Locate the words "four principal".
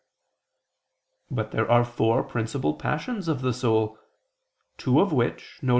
1.85-2.73